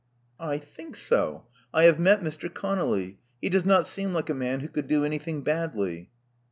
'* 0.27 0.39
I 0.39 0.57
think 0.57 0.95
so. 0.95 1.45
I 1.71 1.83
have 1.83 1.99
met 1.99 2.21
Mr. 2.21 2.51
Conolly. 2.51 3.19
He 3.39 3.49
does 3.49 3.65
not 3.65 3.85
seem 3.85 4.13
like 4.13 4.31
a 4.31 4.33
man 4.33 4.61
who 4.61 4.67
could 4.67 4.87
do 4.87 5.05
anything 5.05 5.43
badly." 5.43 6.09